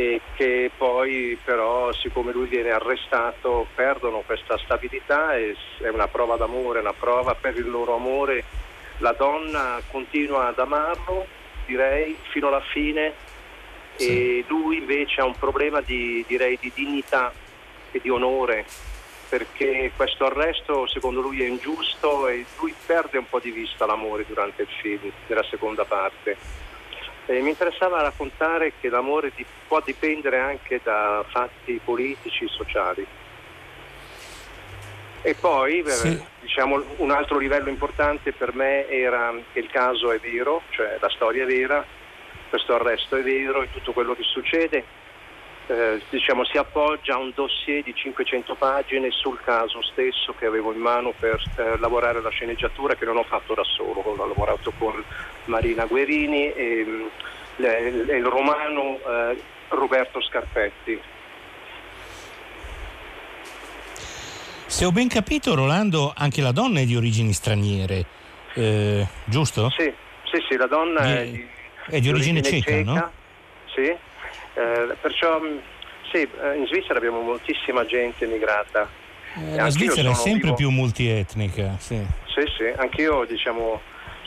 [0.00, 6.36] e che poi però siccome lui viene arrestato perdono questa stabilità e è una prova
[6.36, 8.42] d'amore, una prova per il loro amore.
[8.98, 11.26] La donna continua ad amarlo,
[11.66, 13.12] direi, fino alla fine
[13.96, 14.38] sì.
[14.40, 17.30] e lui invece ha un problema di, direi, di dignità
[17.90, 18.64] e di onore
[19.28, 24.24] perché questo arresto secondo lui è ingiusto e lui perde un po' di vista l'amore
[24.26, 26.69] durante il film, nella seconda parte
[27.26, 33.06] eh, mi interessava raccontare che l'amore di, può dipendere anche da fatti politici e sociali.
[35.22, 36.08] E poi sì.
[36.08, 40.96] eh, diciamo, un altro livello importante per me era che il caso è vero, cioè
[41.00, 41.84] la storia è vera,
[42.48, 44.84] questo arresto è vero e tutto quello che succede
[45.70, 50.72] eh, diciamo, si appoggia a un dossier di 500 pagine sul caso stesso che avevo
[50.72, 54.72] in mano per eh, lavorare alla sceneggiatura che non ho fatto da solo, ho lavorato
[54.76, 55.02] con
[55.46, 57.06] Marina Guerini e, mm,
[57.58, 61.00] il romano eh, Roberto Scarpetti.
[64.66, 68.04] Se ho ben capito, Rolando, anche la donna è di origini straniere,
[68.54, 69.68] eh, giusto?
[69.70, 69.92] Sì,
[70.24, 71.12] sì, sì la donna di...
[71.12, 71.48] è di
[71.96, 73.10] È di origine, ceca, ceca, no?
[73.74, 75.40] Sì, eh, perciò
[76.12, 78.88] sì, eh, in Svizzera abbiamo moltissima gente emigrata.
[79.34, 80.54] Eh, la Svizzera è sempre vivo...
[80.54, 82.04] più multietnica, sì.
[82.26, 83.80] Sì, sì, anch'io diciamo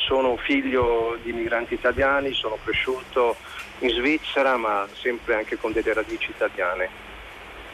[0.06, 3.36] sono figlio di migranti italiani, sono cresciuto
[3.80, 6.90] in Svizzera ma sempre anche con delle radici italiane.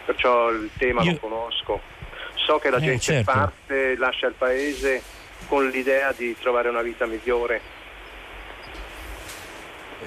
[0.06, 1.12] Perciò il tema Io...
[1.12, 1.82] lo conosco.
[2.36, 3.32] So che la eh, gente certo.
[3.32, 5.02] parte, lascia il paese
[5.48, 7.62] con l'idea di trovare una vita migliore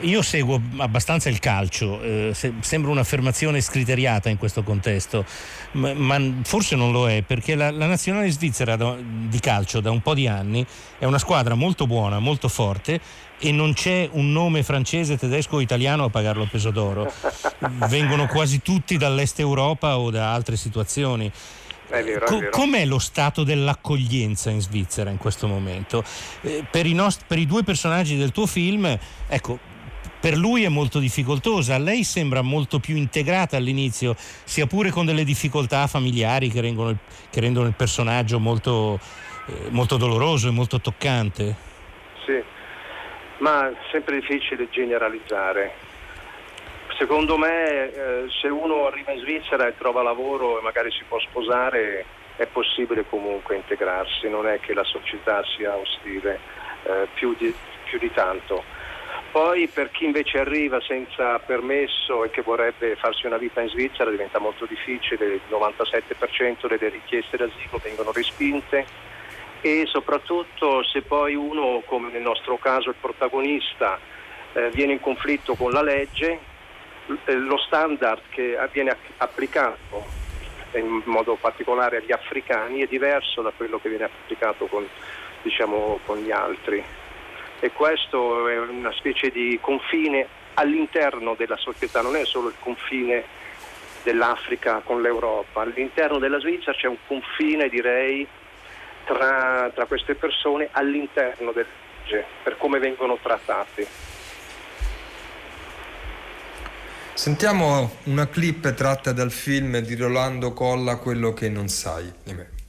[0.01, 5.25] io seguo abbastanza il calcio, eh, se, sembra un'affermazione scriteriata in questo contesto,
[5.73, 9.91] ma, ma forse non lo è perché la, la nazionale svizzera da, di calcio da
[9.91, 10.65] un po' di anni
[10.99, 13.01] è una squadra molto buona, molto forte
[13.39, 17.13] e non c'è un nome francese, tedesco o italiano a pagarlo a peso d'oro.
[17.89, 21.31] Vengono quasi tutti dall'est Europa o da altre situazioni.
[21.89, 22.51] È vero, è vero.
[22.51, 26.05] Com'è lo stato dell'accoglienza in Svizzera in questo momento?
[26.43, 29.59] Eh, per, i nost- per, i due personaggi del tuo film, ecco,
[30.23, 31.79] per lui è molto difficoltosa.
[31.79, 36.97] Lei sembra molto più integrata all'inizio, sia pure con delle difficoltà familiari che rendono il,
[37.29, 39.01] che rendono il personaggio molto,
[39.49, 41.57] eh, molto doloroso e molto toccante.
[42.25, 42.41] Sì,
[43.39, 45.75] ma è sempre difficile generalizzare.
[46.97, 51.19] Secondo me eh, se uno arriva in Svizzera e trova lavoro e magari si può
[51.19, 52.05] sposare
[52.37, 56.39] è possibile comunque integrarsi, non è che la società sia ostile
[56.85, 57.53] eh, più, di,
[57.87, 58.63] più di tanto.
[59.33, 64.11] Poi per chi invece arriva senza permesso e che vorrebbe farsi una vita in Svizzera
[64.11, 68.85] diventa molto difficile, il 97% delle richieste d'asilo vengono respinte.
[69.63, 73.99] E soprattutto se poi uno, come nel nostro caso il protagonista,
[74.53, 76.39] eh, viene in conflitto con la legge,
[77.25, 80.21] eh, lo standard che viene applicato
[80.73, 84.87] in modo particolare agli africani è diverso da quello che viene applicato con,
[85.41, 86.85] diciamo, con gli altri
[87.63, 93.25] e questo è una specie di confine all'interno della società, non è solo il confine
[94.03, 98.27] dell'Africa con l'Europa, all'interno della Svizzera c'è un confine direi
[99.05, 101.67] tra, tra queste persone all'interno del
[102.03, 103.87] legge, per come vengono trattati.
[107.15, 112.62] Sentiamo una clip tratta dal film di Rolando Colla, Quello che non sai di me.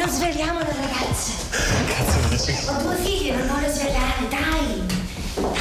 [0.00, 1.32] Non svegliamo le ragazze.
[1.86, 2.56] Cazzo dici?
[2.68, 4.86] Ho due figli, non voglio svegliare, dai.
[4.86, 5.52] Dai.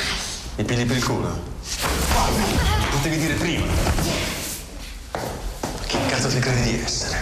[0.56, 1.44] Mi pigli per il culo?
[2.92, 3.66] Potevi dire prima.
[5.88, 7.18] Che cazzo ti credi di essere?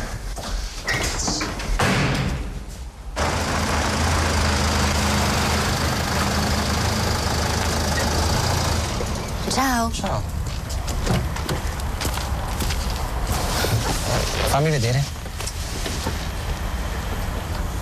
[9.49, 9.91] Ciao.
[9.91, 10.21] Ciao.
[14.49, 15.16] Fammi vedere.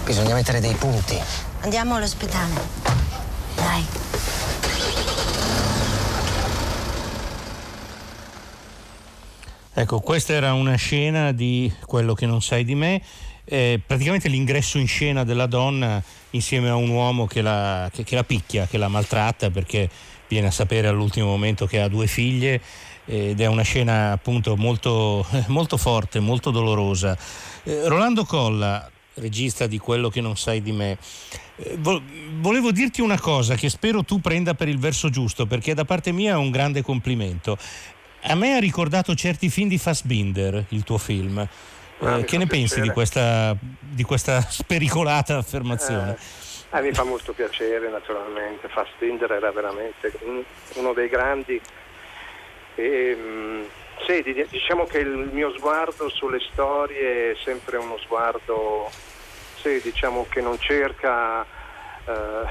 [0.05, 1.19] Bisogna mettere dei punti.
[1.61, 2.53] Andiamo all'ospedale.
[3.55, 3.83] Dai.
[9.73, 13.01] Ecco, questa era una scena di quello che non sai di me.
[13.45, 18.13] Eh, praticamente l'ingresso in scena della donna insieme a un uomo che la, che, che
[18.13, 19.89] la, picchia, che la maltratta perché
[20.27, 22.61] viene a sapere all'ultimo momento che ha due figlie
[23.05, 27.17] ed è una scena appunto molto, molto forte, molto dolorosa.
[27.63, 30.97] Eh, Rolando Colla, regista di quello che non sai di me.
[31.57, 31.77] Eh,
[32.39, 36.11] volevo dirti una cosa che spero tu prenda per il verso giusto, perché da parte
[36.11, 37.57] mia è un grande complimento.
[38.27, 41.37] A me ha ricordato certi film di Fassbinder, il tuo film.
[41.99, 42.47] Ah, eh, che ne piacere.
[42.47, 46.17] pensi di questa, di questa, spericolata affermazione?
[46.71, 48.67] Eh, eh, mi fa molto piacere, naturalmente.
[48.67, 50.11] Fassbinder era veramente
[50.73, 51.61] uno dei grandi.
[52.75, 53.63] E, mm,
[54.05, 58.89] sì, diciamo che il mio sguardo sulle storie è sempre uno sguardo
[59.65, 62.45] sì, diciamo che non cerca, eh,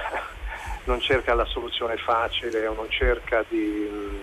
[0.84, 4.22] non cerca, la soluzione facile o non cerca di...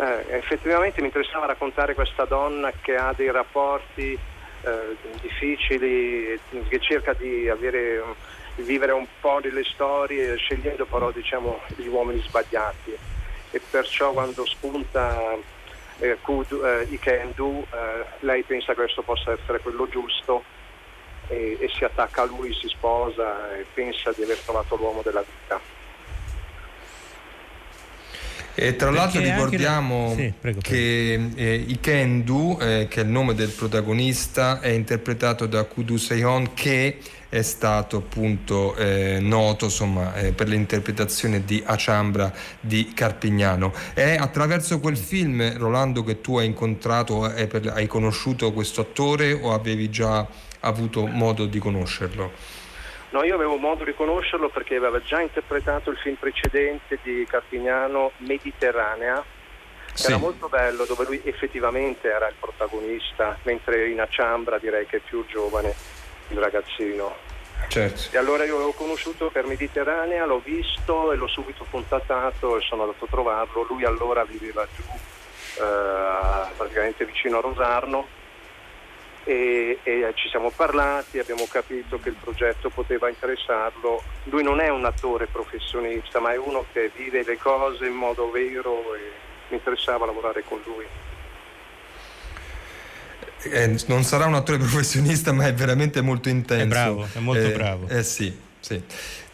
[0.00, 4.18] Eh, effettivamente mi interessava raccontare questa donna che ha dei rapporti
[4.62, 8.02] eh, difficili, che cerca di avere,
[8.56, 12.96] vivere un po' delle storie scegliendo però diciamo, gli uomini sbagliati.
[13.50, 15.36] E perciò quando spunta
[16.00, 20.44] eh, could, eh, I can do, eh, lei pensa che questo possa essere quello giusto
[21.28, 25.22] e, e si attacca a lui, si sposa e pensa di aver trovato l'uomo della
[25.22, 25.60] vita.
[28.60, 30.60] E tra l'altro ricordiamo sì, prego, prego.
[30.60, 36.54] che eh, Ikendu, eh, che è il nome del protagonista, è interpretato da Kudu Seihon
[36.54, 36.98] che
[37.28, 43.72] è stato appunto eh, noto insomma, eh, per l'interpretazione di Aciambra di Carpignano.
[43.94, 49.52] È attraverso quel film, Rolando, che tu hai incontrato, per, hai conosciuto questo attore o
[49.52, 50.26] avevi già
[50.60, 52.32] avuto modo di conoscerlo?
[53.10, 58.12] No, io avevo modo di conoscerlo perché aveva già interpretato il film precedente di Carpignano,
[58.18, 59.24] Mediterranea,
[59.94, 60.08] sì.
[60.08, 65.00] era molto bello, dove lui effettivamente era il protagonista, mentre in Aciambra direi che è
[65.00, 65.74] più giovane
[66.28, 67.26] il ragazzino.
[67.68, 68.14] Certo.
[68.14, 72.82] E allora io l'ho conosciuto per Mediterranea, l'ho visto e l'ho subito contattato e sono
[72.82, 73.66] andato a trovarlo.
[73.68, 78.06] Lui allora viveva giù, eh, praticamente vicino a Rosarno
[79.28, 84.02] e, e, ci siamo parlati, abbiamo capito che il progetto poteva interessarlo.
[84.24, 88.30] Lui non è un attore professionista, ma è uno che vive le cose in modo
[88.30, 89.12] vero e
[89.48, 90.86] mi interessava lavorare con lui.
[93.42, 96.64] Eh, non sarà un attore professionista, ma è veramente molto intenso.
[96.64, 97.88] È bravo, è molto eh, bravo.
[97.88, 98.82] Eh sì, sì.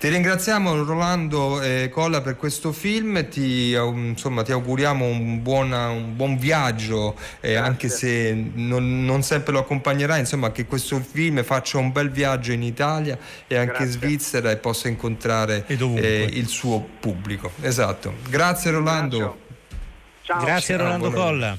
[0.05, 6.14] Ti ringraziamo Rolando eh, Colla per questo film, ti, insomma, ti auguriamo un, buona, un,
[6.14, 11.78] buon viaggio, eh, anche se non, non, sempre lo accompagnerai, insomma, che questo film faccia
[11.78, 13.86] un bel viaggio in Italia e anche Grazie.
[13.86, 17.52] in Svizzera e possa incontrare eh, il suo pubblico.
[17.62, 18.12] Esatto.
[18.28, 19.38] Grazie Rolando.
[20.20, 20.44] Ciao.
[20.44, 21.59] Grazie Rolando Colla.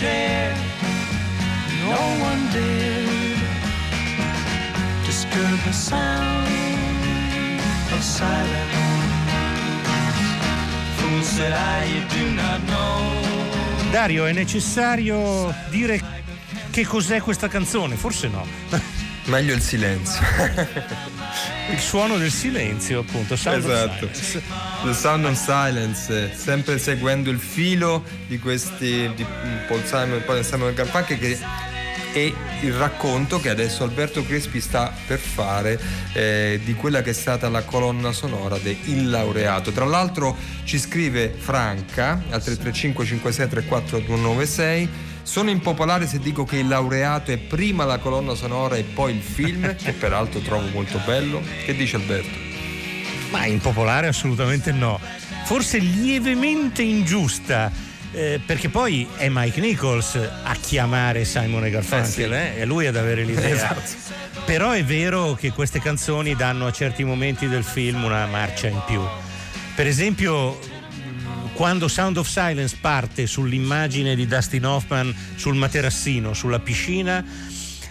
[0.00, 0.54] share.
[1.84, 3.38] No one dared
[5.04, 6.46] disturb the sound
[7.92, 8.78] of silence.
[10.96, 13.90] Fool said I, you do not know.
[13.90, 16.00] Dario, è necessario dire
[16.70, 17.96] che cos'è questa canzone?
[17.96, 18.46] Forse no.
[19.24, 21.18] Meglio il silenzio.
[21.70, 23.36] il suono del silenzio, appunto.
[23.36, 24.08] Sound esatto.
[24.84, 29.26] The Sound of Silence, sempre seguendo il filo di questi di
[29.68, 31.38] Paul Simon e Simon Garfunkel che
[32.12, 35.78] e il racconto che adesso Alberto Crespi sta per fare
[36.12, 39.70] eh, di quella che è stata la colonna sonora de Il Laureato.
[39.70, 44.88] Tra l'altro ci scrive Franca al 335 56 34 296
[45.22, 49.22] sono impopolare se dico che il laureato è prima la colonna sonora e poi il
[49.22, 51.42] film, che peraltro trovo molto bello.
[51.64, 52.38] Che dice Alberto?
[53.30, 55.00] Ma impopolare assolutamente no.
[55.44, 57.88] Forse lievemente ingiusta.
[58.12, 62.58] Eh, perché poi è Mike Nichols a chiamare Simon e Garfunkel, eh sì.
[62.58, 62.62] eh?
[62.62, 63.48] è lui ad avere l'idea.
[63.48, 64.18] esatto.
[64.44, 68.80] Però è vero che queste canzoni danno a certi momenti del film una marcia in
[68.84, 69.00] più.
[69.76, 70.58] Per esempio,
[71.60, 77.22] quando Sound of Silence parte sull'immagine di Dustin Hoffman sul materassino, sulla piscina,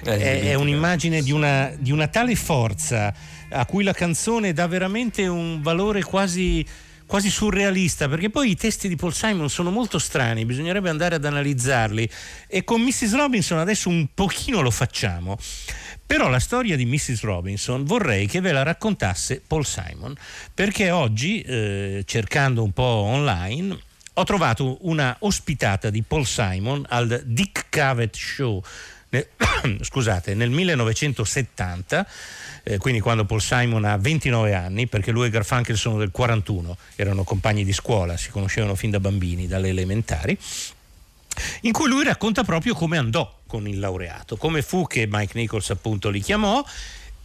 [0.05, 3.13] eh, è, è, un'immagine di una, di una tale forza
[3.47, 6.65] a cui la canzone dà veramente un valore quasi
[7.09, 11.26] quasi surrealista, perché poi i testi di Paul Simon sono molto strani, bisognerebbe andare ad
[11.26, 12.07] analizzarli
[12.47, 13.15] e con Mrs.
[13.15, 15.36] Robinson adesso un pochino lo facciamo.
[16.10, 17.22] Però la storia di Mrs.
[17.22, 20.16] Robinson vorrei che ve la raccontasse Paul Simon,
[20.51, 23.78] perché oggi, eh, cercando un po' online,
[24.14, 28.60] ho trovato una ospitata di Paul Simon al Dick Cavett Show.
[29.82, 32.07] Scusate, nel 1970,
[32.64, 36.76] eh, quindi quando Paul Simon ha 29 anni, perché lui e Garfunkel sono del 41,
[36.95, 40.36] erano compagni di scuola, si conoscevano fin da bambini, dalle elementari
[41.62, 45.70] in cui lui racconta proprio come andò con il laureato, come fu che Mike Nichols
[45.72, 46.64] appunto li chiamò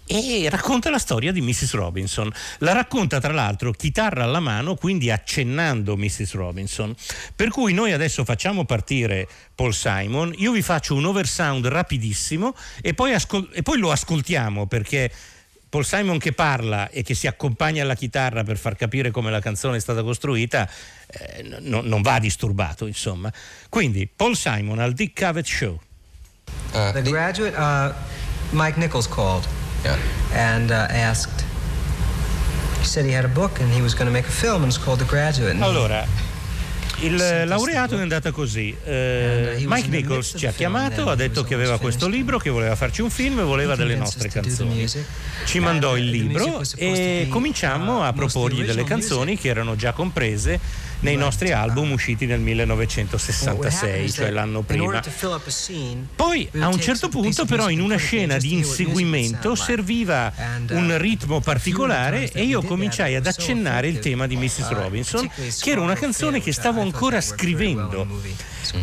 [0.07, 1.75] e racconta la storia di Mrs.
[1.75, 2.31] Robinson.
[2.59, 6.35] La racconta tra l'altro chitarra alla mano, quindi accennando Mrs.
[6.35, 6.95] Robinson.
[7.35, 12.93] Per cui noi adesso facciamo partire Paul Simon, io vi faccio un oversound rapidissimo e
[12.95, 15.11] poi, ascol- e poi lo ascoltiamo perché
[15.75, 19.41] Paul Simon che parla e che si accompagna alla chitarra per far capire come la
[19.41, 20.71] canzone è stata costruita
[21.09, 23.29] eh, no, non va disturbato, insomma.
[23.69, 25.81] Quindi Paul Simon al Dick Cavett Show.
[26.73, 27.93] Uh, the graduate, uh,
[28.53, 29.49] Mike Nichols called
[29.83, 29.99] yeah.
[30.33, 31.45] and uh, asked.
[32.79, 34.71] He said he had a book and he was going to make a film and
[34.73, 35.61] it's called The Graduate.
[35.61, 36.07] Allora,
[37.05, 38.75] il laureato è andata così.
[38.85, 43.03] Eh, Mike Nichols ci ha chiamato, ha detto che aveva questo libro, che voleva farci
[43.03, 44.87] un film e voleva delle nostre canzoni.
[45.45, 50.61] Ci mandò il libro e cominciammo a proporgli delle canzoni che erano già comprese
[51.05, 55.03] nei nostri album usciti nel 1966, cioè l'anno prima.
[56.17, 60.33] Poi a un certo punto però in una scena di inseguimento serviva
[60.71, 64.71] un ritmo particolare e io cominciai ad accennare il tema di Mrs.
[64.71, 65.31] Robinson,
[65.61, 68.07] che era una canzone che stavo ancora scrivendo.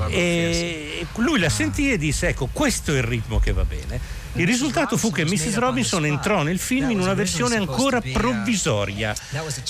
[0.09, 4.20] E lui la sentì e disse ecco questo è il ritmo che va bene.
[4.33, 5.57] Il risultato fu che Mrs.
[5.57, 9.13] Robinson entrò nel film in una versione ancora provvisoria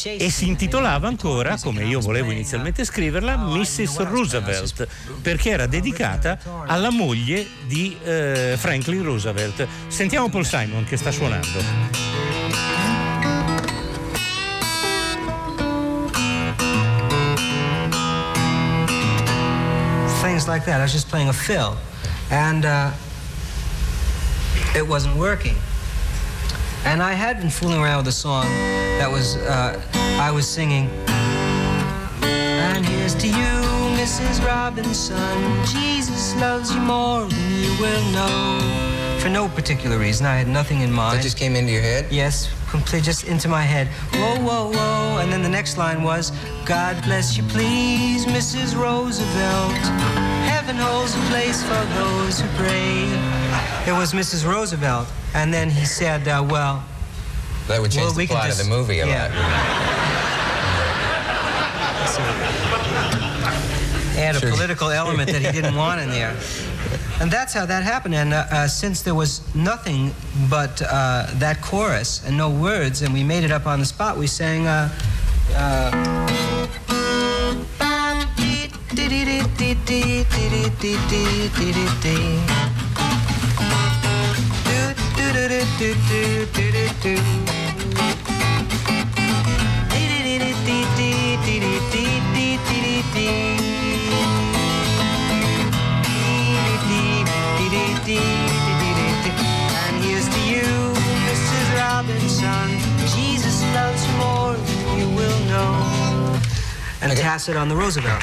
[0.03, 3.97] e si intitolava ancora, come io volevo inizialmente scriverla, Mrs.
[4.03, 4.87] Roosevelt,
[5.21, 6.37] perché era dedicata
[6.67, 9.67] alla moglie di eh, Franklin Roosevelt.
[9.87, 11.99] Sentiamo Paul Simon che sta suonando.
[20.21, 20.79] Things like that.
[20.79, 21.75] I was just playing a fill.
[22.29, 22.91] And uh,
[24.75, 25.55] it wasn't working.
[26.85, 28.45] And I had been fooling around with a song
[28.97, 30.89] that was, uh, I was singing.
[32.23, 33.53] And here's to you,
[33.99, 34.43] Mrs.
[34.45, 35.65] Robinson.
[35.65, 39.17] Jesus loves you more than you will know.
[39.19, 41.19] For no particular reason, I had nothing in mind.
[41.19, 42.07] That just came into your head?
[42.09, 43.87] Yes, complete, just into my head.
[44.15, 45.19] Whoa, whoa, whoa.
[45.19, 46.31] And then the next line was,
[46.65, 48.75] God bless you, please, Mrs.
[48.75, 50.30] Roosevelt.
[50.77, 53.03] Holds a place for those who pray.
[53.85, 54.49] It was Mrs.
[54.49, 55.07] Roosevelt.
[55.33, 56.83] And then he said, uh, well.
[57.67, 59.23] That would change well, the plot just, of the movie a yeah.
[59.25, 59.31] lot.
[64.17, 64.49] Add a sure.
[64.51, 66.37] political element that he didn't want in there.
[67.19, 68.15] And that's how that happened.
[68.15, 70.13] And uh, uh, since there was nothing
[70.49, 74.17] but uh, that chorus and no words, and we made it up on the spot,
[74.17, 74.67] we sang.
[74.67, 74.89] Uh,
[98.13, 98.60] and
[107.01, 107.21] And okay.
[107.23, 108.21] Tacit on the Roosevelt.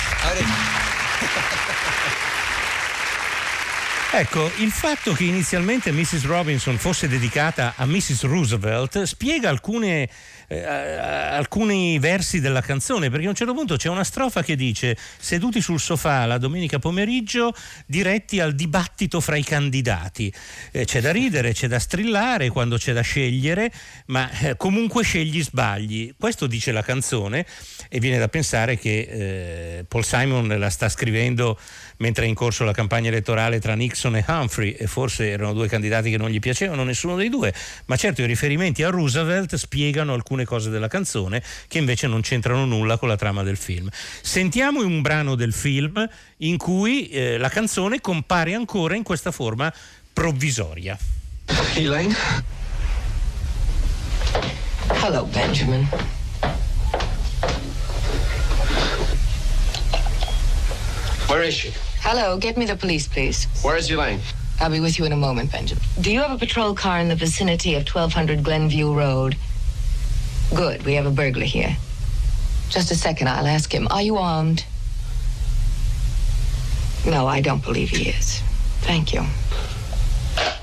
[4.10, 6.24] Ecco, il fatto che inizialmente Mrs.
[6.24, 8.22] Robinson fosse dedicata a Mrs.
[8.22, 10.08] Roosevelt spiega alcune
[10.48, 14.96] eh, alcuni versi della canzone, perché a un certo punto c'è una strofa che dice
[15.18, 17.54] seduti sul sofà la domenica pomeriggio
[17.86, 20.32] diretti al dibattito fra i candidati.
[20.72, 23.70] Eh, c'è da ridere, c'è da strillare quando c'è da scegliere,
[24.06, 26.14] ma eh, comunque scegli sbagli.
[26.18, 27.46] Questo dice la canzone
[27.88, 31.58] e viene da pensare che eh, Paul Simon la sta scrivendo
[31.98, 35.68] mentre è in corso la campagna elettorale tra Nixon e Humphrey e forse erano due
[35.68, 37.52] candidati che non gli piacevano nessuno dei due,
[37.86, 42.64] ma certo i riferimenti a Roosevelt spiegano alcune cose della canzone che invece non c'entrano
[42.64, 43.88] nulla con la trama del film.
[44.22, 46.08] Sentiamo un brano del film
[46.38, 49.72] in cui eh, la canzone compare ancora in questa forma
[50.12, 50.98] provvisoria.
[51.74, 52.14] Elaine?
[55.02, 55.88] Hello, Benjamin.
[61.28, 61.72] Where is she?
[62.00, 63.46] Hello, get me the police, please.
[63.62, 64.20] Where is Elaine?
[64.60, 65.82] I'll be with you in a moment, Benjamin.
[66.00, 69.36] Do you have a patrol car in the vicinity of 1200 Glenview Road?
[70.54, 71.76] Good, we have a burglar here.
[72.70, 73.86] Just a second, I'll ask him.
[73.90, 74.64] Are you armed?
[77.06, 78.40] No, I don't believe he is.
[78.80, 79.22] Thank you.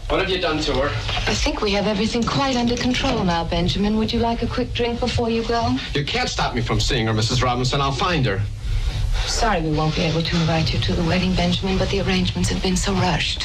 [0.09, 0.87] What have you done to her?
[1.27, 3.97] I think we have everything quite under control now, Benjamin.
[3.97, 5.75] Would you like a quick drink before you go?
[5.93, 7.41] You can't stop me from seeing her, Mrs.
[7.41, 7.81] Robinson.
[7.81, 8.41] I'll find her.
[9.25, 12.49] Sorry we won't be able to invite you to the wedding, Benjamin, but the arrangements
[12.49, 13.43] have been so rushed.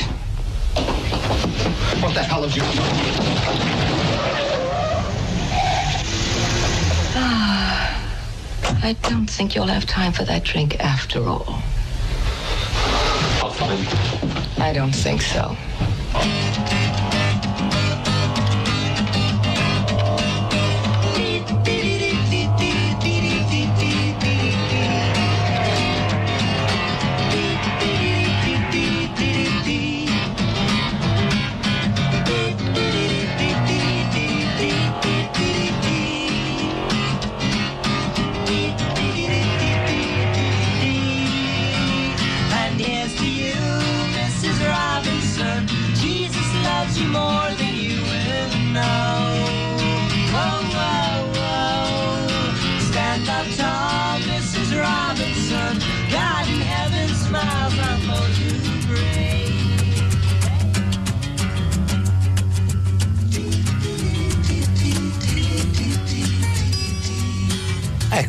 [2.03, 3.70] What the hell have you done?
[8.83, 11.62] I don't think you'll have time for that drink after all.
[13.43, 13.87] Robin?
[14.59, 15.57] I don't think so.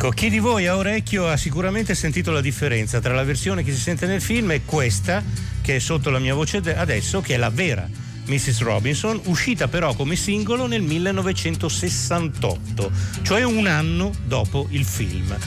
[0.04, 3.72] Ecco, chi di voi ha orecchio ha sicuramente sentito la differenza tra la versione che
[3.72, 5.24] si sente nel film e questa,
[5.62, 7.88] che è sotto la mia voce de- adesso, che è la vera
[8.26, 8.62] Mrs.
[8.62, 12.92] Robinson, uscita però come singolo nel 1968,
[13.22, 15.38] cioè un anno dopo il film.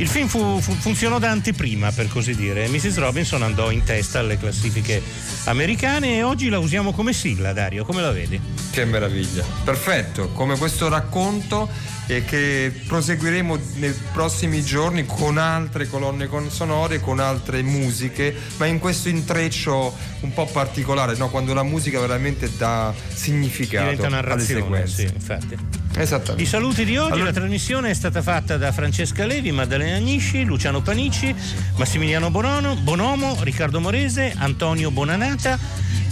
[0.00, 2.66] Il film fu- fu- funzionò da anteprima, per così dire.
[2.68, 2.96] Mrs.
[2.96, 5.02] Robinson andò in testa alle classifiche
[5.44, 7.84] americane e oggi la usiamo come sigla, Dario.
[7.84, 8.40] Come la vedi?
[8.70, 11.68] Che meraviglia, perfetto, come questo racconto
[12.06, 18.78] e che proseguiremo nei prossimi giorni con altre colonne sonore, con altre musiche, ma in
[18.78, 21.28] questo intreccio un po' particolare, no?
[21.28, 25.06] quando la musica veramente dà significato Diventa alle narrazione, sequenze.
[25.06, 25.79] sì, infatti.
[25.96, 26.42] Esattamente.
[26.42, 30.80] I saluti di oggi, la trasmissione è stata fatta da Francesca Levi, Maddalena Agnisci, Luciano
[30.82, 31.34] Panici,
[31.76, 35.58] Massimiliano Bonono, Bonomo, Riccardo Morese, Antonio Bonanata.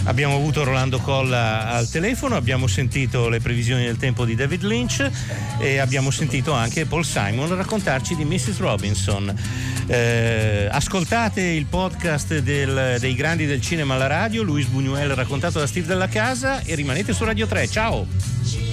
[0.05, 5.09] Abbiamo avuto Rolando Colla al telefono, abbiamo sentito le previsioni del tempo di David Lynch
[5.59, 8.59] e abbiamo sentito anche Paul Simon raccontarci di Mrs.
[8.59, 9.33] Robinson.
[9.87, 15.67] Eh, ascoltate il podcast del- dei grandi del cinema alla radio, Luis Buñuel raccontato da
[15.67, 17.67] Steve della Casa e rimanete su Radio 3.
[17.67, 18.07] Ciao!